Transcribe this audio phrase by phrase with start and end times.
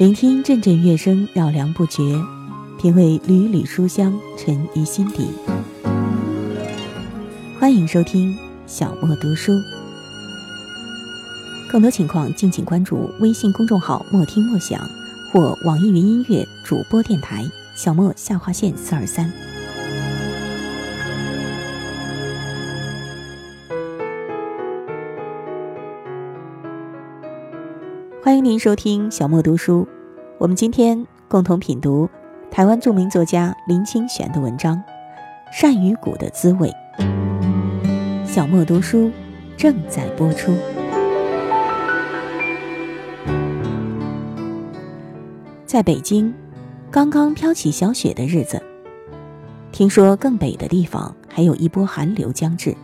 [0.00, 2.18] 聆听阵阵乐声绕梁不绝，
[2.80, 5.28] 品味缕缕书香沉于心底。
[7.58, 8.34] 欢迎收听
[8.66, 9.52] 小莫读书，
[11.70, 14.80] 更多情况敬请关注微信公众号“莫听莫想”
[15.30, 17.44] 或网易云音乐主播电台
[17.76, 19.30] “小莫下划线四二三”。
[28.22, 29.88] 欢迎您收听小莫读书。
[30.36, 32.06] 我们今天共同品读
[32.50, 34.76] 台湾著名作家林清玄的文章
[35.58, 36.70] 《鳝鱼骨的滋味》。
[38.26, 39.10] 小莫读书
[39.56, 40.54] 正在播出。
[45.64, 46.34] 在北京，
[46.90, 48.62] 刚刚飘起小雪的日子，
[49.72, 52.76] 听说更北的地方还有一波寒流将至。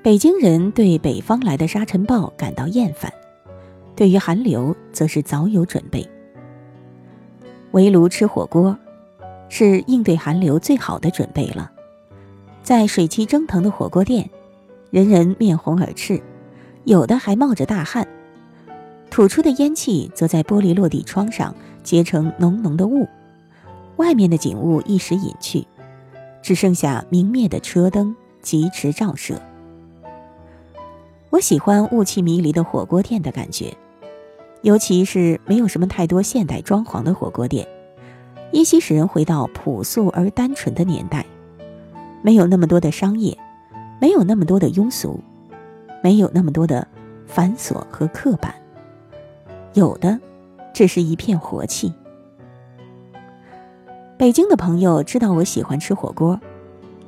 [0.00, 3.12] 北京人对北方来的沙尘暴感到厌烦。
[3.94, 6.08] 对于寒流，则是早有准备。
[7.72, 8.76] 围炉吃火锅，
[9.48, 11.70] 是应对寒流最好的准备了。
[12.62, 14.28] 在水汽蒸腾的火锅店，
[14.90, 16.20] 人人面红耳赤，
[16.84, 18.06] 有的还冒着大汗，
[19.10, 23.08] 吐出的烟气则在玻璃落地窗上结成浓浓的雾，
[23.96, 25.66] 外面的景物一时隐去，
[26.42, 29.40] 只剩下明灭的车灯疾驰照射。
[31.30, 33.72] 我喜欢雾气迷离的火锅店的感觉。
[34.62, 37.66] 尤其是没有什么太多现代装潢的火锅店，
[38.52, 41.24] 依稀使人回到朴素而单纯的年代，
[42.22, 43.36] 没有那么多的商业，
[44.00, 45.18] 没有那么多的庸俗，
[46.02, 46.86] 没有那么多的
[47.26, 48.54] 繁琐和刻板，
[49.72, 50.20] 有的
[50.74, 51.92] 只是一片活气。
[54.18, 56.38] 北京的朋友知道我喜欢吃火锅，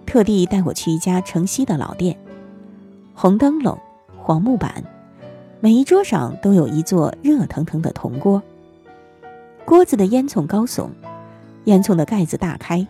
[0.06, 2.18] 特地带我去一家城西的老店，
[3.12, 3.78] 红灯笼，
[4.16, 4.82] 黄木板。
[5.64, 8.42] 每一桌上都有一座热腾腾的铜锅，
[9.64, 10.88] 锅子的烟囱高耸，
[11.66, 12.84] 烟囱的盖子大开，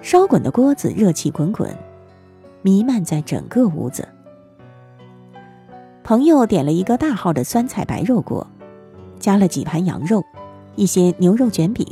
[0.00, 1.76] 烧滚的锅子热气滚滚，
[2.62, 4.06] 弥漫在整个屋子。
[6.04, 8.46] 朋友点了一个大号的酸菜白肉锅，
[9.18, 10.22] 加了几盘羊肉，
[10.76, 11.84] 一些牛肉卷饼，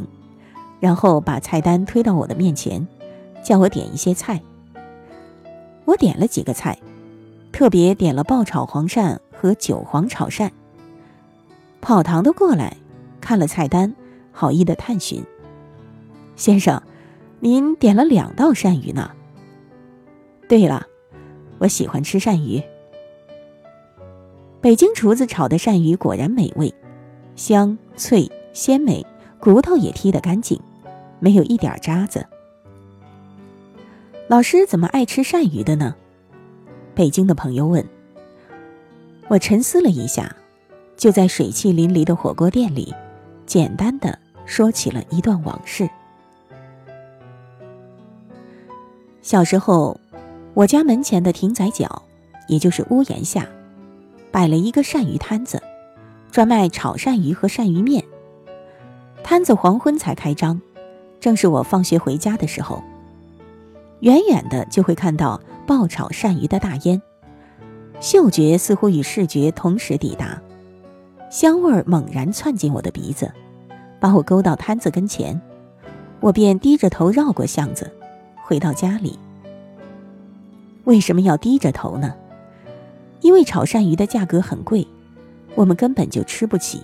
[0.79, 2.87] 然后把菜单推到我的面前，
[3.43, 4.41] 叫我点一些菜。
[5.87, 6.79] 我点了几个菜，
[7.51, 9.19] 特别点了爆炒黄鳝。
[9.39, 10.51] 和韭黄炒鳝，
[11.81, 12.77] 跑堂的过来，
[13.21, 13.95] 看了菜单，
[14.33, 15.23] 好意的探寻
[16.35, 16.83] ：“先生，
[17.41, 19.11] 您点了两道鳝鱼呢
[20.49, 20.87] ？”“对了，
[21.59, 22.63] 我喜欢吃鳝鱼。”
[24.63, 26.75] 北京厨子炒的鳝鱼果然美味，
[27.37, 29.05] 香脆鲜美，
[29.39, 30.59] 骨头也剔得干净，
[31.21, 32.27] 没有一点渣子。
[34.29, 35.95] 老师怎么爱吃鳝鱼的呢？
[36.95, 37.87] 北京的朋友问。
[39.29, 40.35] 我沉思了一下，
[40.97, 42.95] 就在水汽淋漓的火锅店里，
[43.45, 45.89] 简单的说起了一段往事。
[49.23, 49.99] 小时候，
[50.55, 52.03] 我家门前的亭仔角，
[52.47, 53.49] 也就是屋檐下，
[54.31, 55.61] 摆了一个鳝鱼摊子，
[56.31, 58.05] 专卖炒鳝鱼和鳝鱼面。
[59.25, 60.61] 摊子黄昏才开张，
[61.19, 62.81] 正是我放学回家的时候，
[64.01, 67.03] 远远的就会看到爆炒鳝鱼的大烟。
[68.01, 70.41] 嗅觉似乎与视觉同时抵达，
[71.31, 73.33] 香味儿猛然窜进我的鼻子，
[73.99, 75.41] 把我勾到摊子跟前，
[76.21, 77.91] 我便低着头绕过巷子，
[78.43, 79.19] 回到家里。
[80.85, 82.15] 为什么要低着头呢？
[83.23, 84.87] 因为炒鳝鱼的价格很贵，
[85.55, 86.83] 我们根本就吃不起。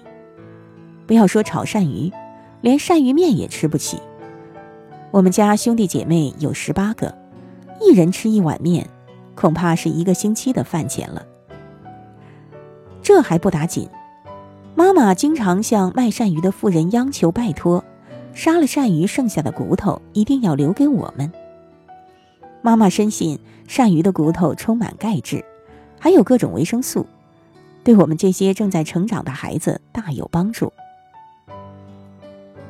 [1.07, 2.11] 不要说炒鳝鱼，
[2.63, 4.01] 连鳝鱼面也吃不起。
[5.11, 7.15] 我们家兄弟姐妹有十八个，
[7.81, 8.89] 一人吃一碗面。
[9.35, 11.25] 恐怕是一个星期的饭钱了。
[13.03, 13.89] 这还不打紧，
[14.75, 17.85] 妈妈经常向卖鳝鱼的妇人央求拜托，
[18.33, 21.31] 杀了鳝鱼剩下的骨头一定要留给我们。
[22.61, 23.39] 妈妈深信
[23.69, 25.45] 鳝鱼的骨头充满钙质，
[25.99, 27.05] 还有各种维生素，
[27.83, 30.73] 对我们这些正在成长的孩子大有帮助。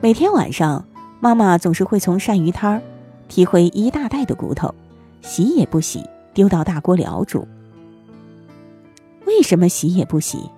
[0.00, 0.84] 每天晚上，
[1.20, 2.82] 妈妈总是会从鳝鱼摊儿
[3.28, 4.74] 提回一大袋的骨头，
[5.20, 6.02] 洗也不洗。
[6.34, 7.46] 丢到大锅里熬煮。
[9.26, 10.50] 为什么洗也不洗？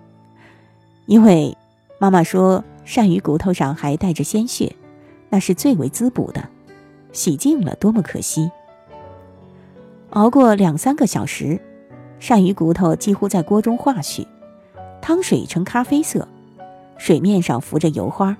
[1.06, 1.56] 因为
[1.98, 4.74] 妈妈说鳝鱼骨头上还带着鲜血，
[5.30, 6.48] 那是最为滋补的，
[7.12, 8.50] 洗净了多么可惜。
[10.10, 11.60] 熬过两三个小时，
[12.20, 14.26] 鳝鱼骨头几乎在锅中化去，
[15.00, 16.26] 汤水呈咖啡色，
[16.96, 18.36] 水面上浮着油花。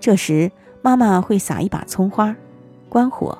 [0.00, 0.50] 这时
[0.82, 2.34] 妈妈会撒一把葱花，
[2.88, 3.38] 关火。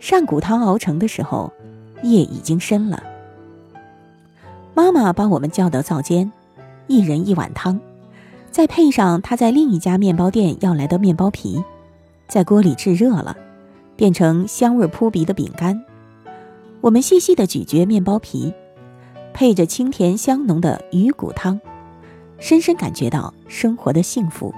[0.00, 1.52] 鳝骨汤熬成的时候，
[2.02, 3.02] 夜已经深了。
[4.74, 6.30] 妈妈把我们叫到灶间，
[6.86, 7.80] 一人一碗汤，
[8.50, 11.62] 再配上她在另一家面包店要来的面包皮，
[12.28, 13.36] 在锅里炙热了，
[13.96, 15.84] 变成香味扑鼻的饼干。
[16.80, 18.54] 我们细细的咀嚼面包皮，
[19.34, 21.60] 配着清甜香浓的鱼骨汤，
[22.38, 24.54] 深深感觉到生活的幸福。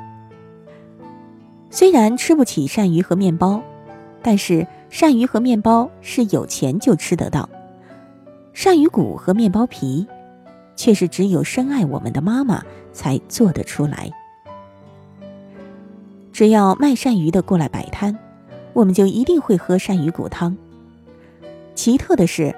[1.71, 3.63] 虽然吃不起鳝鱼和面包，
[4.23, 7.49] 但是鳝鱼和面包是有钱就吃得到，
[8.55, 10.07] 鳝鱼骨和面包皮，
[10.77, 12.63] 却是只有深爱我们的妈妈
[12.93, 14.11] 才做得出来。
[16.33, 18.19] 只要卖鳝鱼的过来摆摊，
[18.73, 20.57] 我们就一定会喝鳝鱼骨汤。
[21.75, 22.55] 奇特的是，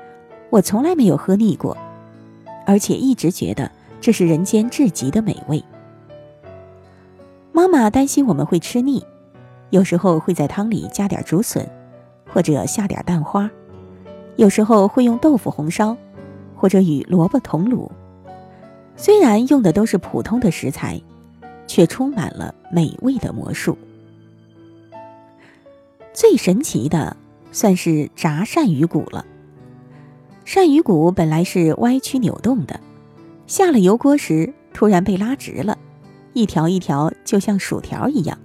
[0.50, 1.76] 我从来没有喝腻过，
[2.66, 3.70] 而且一直觉得
[4.00, 5.62] 这是人间至极的美味。
[7.52, 9.04] 妈妈担心我们会吃腻，
[9.72, 11.68] 有时候会在汤里加点竹笋，
[12.32, 13.48] 或者下点蛋花；
[14.36, 15.96] 有时候会用豆腐红烧，
[16.54, 17.90] 或者与萝卜同卤。
[18.96, 21.00] 虽然用的都是普通的食材，
[21.66, 23.76] 却充满了美味的魔术。
[26.12, 27.16] 最神奇的。
[27.54, 29.26] 算是炸鳝鱼骨了。
[30.46, 32.80] 鳝鱼骨本来是歪曲扭动的，
[33.46, 35.76] 下了油锅时突然被拉直了，
[36.32, 38.38] 一条一条就像薯条一样。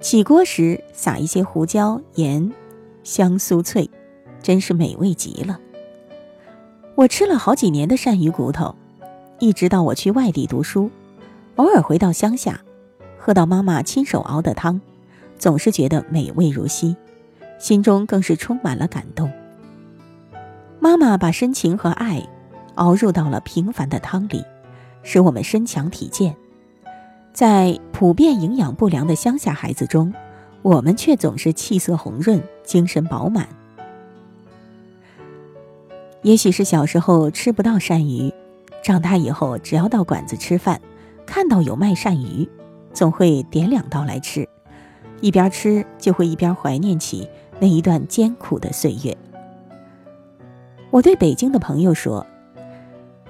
[0.00, 2.52] 起锅时撒一些胡椒盐，
[3.02, 3.90] 香酥脆，
[4.40, 5.58] 真是美味极了。
[6.94, 8.74] 我吃了好几年的鳝鱼骨头，
[9.40, 10.88] 一直到我去外地读书，
[11.56, 12.60] 偶尔回到乡下，
[13.18, 14.80] 喝到妈妈亲手熬的汤，
[15.36, 16.96] 总是觉得美味如昔。
[17.58, 19.28] 心中更是充满了感动。
[20.78, 22.24] 妈妈把深情和爱
[22.76, 24.44] 熬入到了平凡的汤里，
[25.02, 26.36] 使我们身强体健。
[27.38, 30.12] 在普遍营养不良的乡下孩子中，
[30.60, 33.48] 我们却总是气色红润、精神饱满。
[36.22, 38.34] 也许是小时候吃不到鳝鱼，
[38.82, 40.80] 长大以后只要到馆子吃饭，
[41.24, 42.48] 看到有卖鳝鱼，
[42.92, 44.48] 总会点两刀来吃，
[45.20, 47.30] 一边吃就会一边怀念起。
[47.60, 49.16] 那一段艰苦的岁月，
[50.90, 52.26] 我对北京的朋友说：“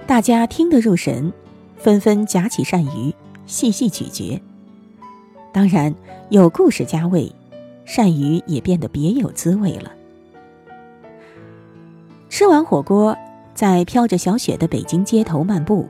[0.07, 1.31] 大家听得入神，
[1.77, 3.13] 纷纷夹起鳝鱼
[3.49, 4.39] 细细咀嚼。
[5.51, 5.93] 当然，
[6.29, 7.31] 有故事加味，
[7.85, 9.91] 鳝鱼也变得别有滋味了。”
[12.29, 13.17] 吃完火锅，
[13.55, 15.87] 在飘着小雪的北京街头漫步，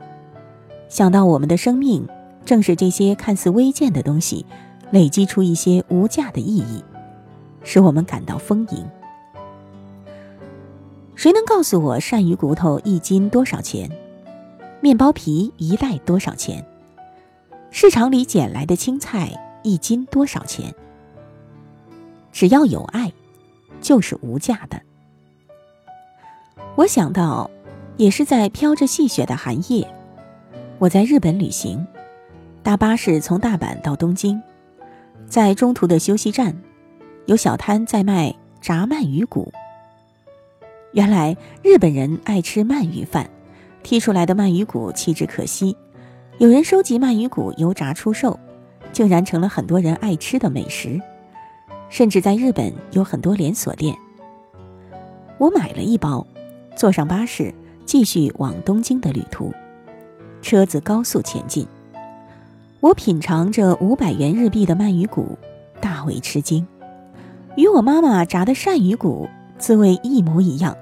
[0.88, 2.08] 想到我们的生命
[2.46, 4.46] 正是这些看似微贱的东西，
[4.90, 6.82] 累积出一些无价的意义。
[7.62, 8.86] 使我们感到丰盈。
[11.14, 13.90] 谁能告诉我鳝鱼骨头一斤多少钱？
[14.80, 16.64] 面包皮一袋多少钱？
[17.70, 19.32] 市场里捡来的青菜
[19.62, 20.74] 一斤多少钱？
[22.32, 23.12] 只要有爱，
[23.80, 24.80] 就是无价的。
[26.74, 27.50] 我想到，
[27.96, 29.86] 也是在飘着细雪的寒夜，
[30.78, 31.86] 我在日本旅行，
[32.62, 34.40] 大巴士从大阪到东京，
[35.26, 36.56] 在中途的休息站。
[37.26, 39.52] 有小摊在卖炸鳗鱼骨。
[40.92, 43.30] 原来日本人爱吃鳗鱼饭，
[43.84, 45.76] 剔出来的鳗鱼骨弃之可惜。
[46.40, 48.40] 有人收集鳗鱼骨油炸出售，
[48.94, 50.98] 竟然成了很多人爱吃的美食，
[51.90, 53.94] 甚至在日本有很多连锁店。
[55.36, 56.26] 我买了一包，
[56.74, 57.54] 坐上巴士
[57.84, 59.52] 继续往东京的旅途。
[60.40, 61.66] 车子高速前进，
[62.80, 65.36] 我品尝着五百元日币的鳗鱼骨，
[65.78, 66.66] 大为吃惊。
[67.54, 69.28] 与我妈妈炸的鳝鱼骨
[69.58, 70.74] 滋味一模一样，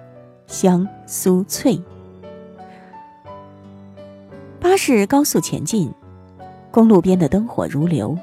[0.47, 1.83] 香酥脆。
[4.61, 5.93] 巴士高速前进，
[6.71, 8.19] 公路边的灯火如流，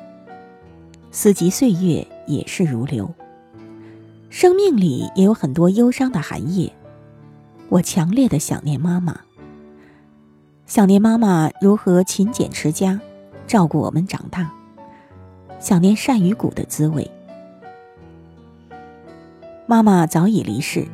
[1.09, 3.09] 四季岁月也是如流。
[4.29, 6.71] 生命里也有很多忧伤的寒夜，
[7.69, 9.17] 我强烈的想念妈妈，
[10.65, 12.99] 想念妈妈如何勤俭持家，
[13.47, 14.51] 照顾我们长大，
[15.59, 17.09] 想念鳝鱼骨的滋味。
[19.67, 20.85] 妈妈早已离世，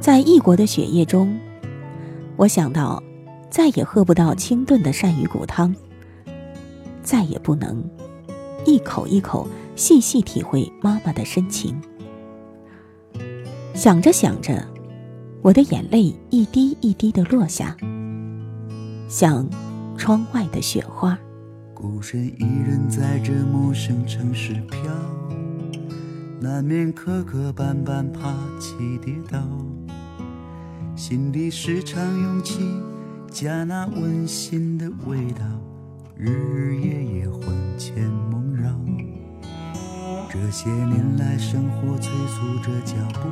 [0.00, 1.38] 在异国的雪夜中，
[2.36, 3.02] 我想到，
[3.50, 5.74] 再也喝不到清炖的鳝鱼骨汤，
[7.02, 7.84] 再也不能
[8.64, 11.78] 一口一口细细体会妈妈的深情。
[13.74, 14.64] 想着想着，
[15.42, 17.76] 我的眼泪一滴一滴的落下，
[19.08, 19.48] 像
[19.96, 21.18] 窗外的雪花。
[21.74, 24.80] 孤身一人在这陌生城市飘。
[26.40, 29.38] 难免磕磕绊绊，爬起跌倒，
[30.94, 32.60] 心里时常涌起
[33.30, 35.44] 家那温馨的味道，
[36.16, 37.42] 日日夜夜魂
[37.78, 38.68] 牵梦绕。
[40.28, 43.28] 这些年来，生活催促着脚步，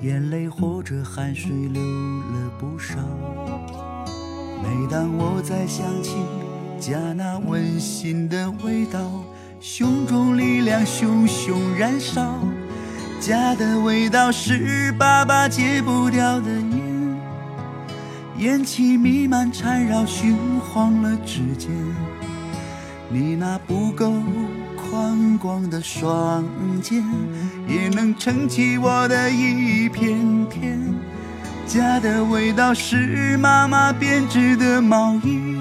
[0.00, 2.96] 眼泪或者汗水流了不少。
[4.62, 6.16] 每当我再想起
[6.78, 9.22] 家那温馨的味道，
[9.60, 12.38] 胸中力量熊熊燃烧。
[13.20, 16.50] 家的味道是爸爸戒不掉的
[18.40, 21.70] 烟，气弥漫缠绕，熏黄了指尖。
[23.10, 24.14] 你那不够
[24.76, 26.42] 宽广的双
[26.80, 27.04] 肩，
[27.68, 30.16] 也能撑起我的一片
[30.48, 30.80] 天。
[31.66, 35.58] 家的味道是妈妈编织的毛衣，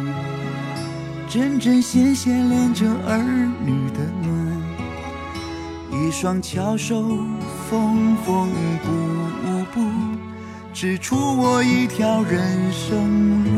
[1.27, 3.17] 针针线线连着儿
[3.65, 7.03] 女的暖，一双巧手
[7.69, 8.49] 缝缝
[8.81, 8.89] 补
[9.73, 9.81] 补，
[10.71, 13.49] 指出我一条人生路。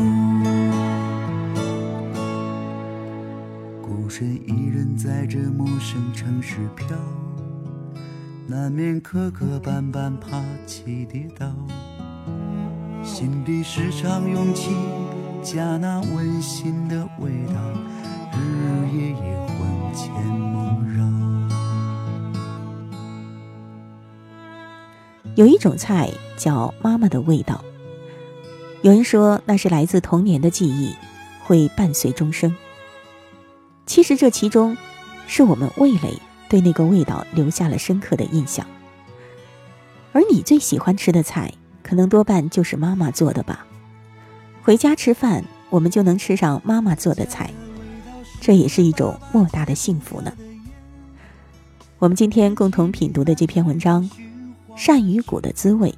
[3.82, 6.96] 孤身一人在这陌生城市飘，
[8.46, 11.46] 难免磕磕绊绊，爬起跌倒。
[13.04, 14.70] 心底时常涌起
[15.42, 17.54] 家那温馨的味道，
[18.32, 19.16] 日日夜夜
[19.46, 21.21] 魂牵梦绕。
[25.34, 27.64] 有一种菜叫妈妈的味道，
[28.82, 30.94] 有人说那是来自童年的记忆，
[31.42, 32.54] 会伴随终生。
[33.86, 34.76] 其实这其中，
[35.26, 36.20] 是我们味蕾
[36.50, 38.66] 对那个味道留下了深刻的印象。
[40.12, 41.52] 而你最喜欢吃的菜？
[41.82, 43.66] 可能多半就是妈妈做的吧。
[44.62, 47.50] 回家吃饭，我们就能吃上妈妈做的菜，
[48.40, 50.32] 这也是一种莫大的幸福呢。
[51.98, 54.02] 我们今天共同品读的这篇文章
[54.76, 55.90] 《鳝鱼骨的滋味》，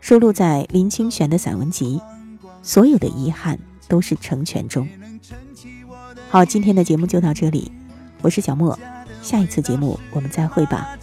[0.00, 2.00] 收录在林清玄的散文集
[2.62, 4.88] 《所有的遗憾都是成全》中。
[6.30, 7.70] 好，今天的节目就到这里，
[8.22, 8.78] 我是小莫，
[9.22, 10.96] 下一次节目我们再会吧。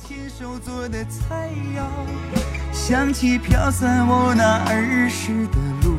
[2.74, 5.58] 想起飘散我那儿时的
[5.88, 5.96] 路，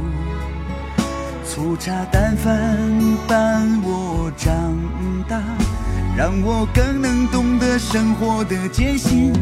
[1.47, 2.79] 粗茶淡饭
[3.27, 4.53] 伴我长
[5.29, 5.41] 大，
[6.17, 9.33] 让我更能懂得生活的艰辛。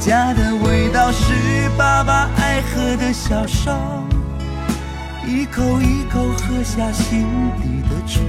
[0.00, 4.04] 家的味道是爸爸爱喝的小烧，
[5.26, 7.26] 一口一口喝下心
[7.60, 8.20] 底的愁。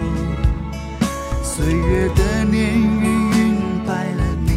[1.43, 4.49] 岁月的年月晕白了你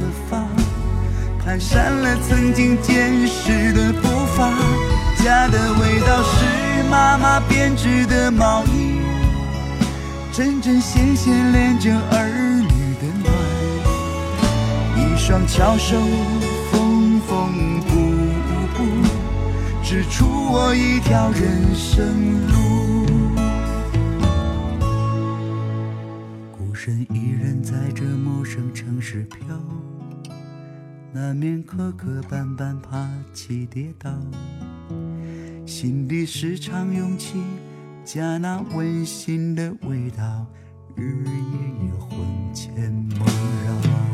[0.00, 0.38] 的发。
[1.46, 4.50] 蹒跚了曾经坚实的步伐，
[5.22, 9.02] 家的味道是妈妈编织的毛衣，
[10.32, 12.26] 针针线线连着儿
[12.62, 13.30] 女的暖，
[14.96, 16.00] 一双巧手
[19.94, 23.06] 指出我一条人生路。
[26.50, 29.56] 孤身一人在这陌生城市飘。
[31.12, 34.10] 难免磕磕绊绊，爬起跌倒，
[35.64, 37.40] 心底时常涌起
[38.04, 40.44] 家那温馨的味道，
[40.96, 42.18] 日日夜夜魂
[42.52, 43.24] 牵梦
[43.64, 44.13] 绕。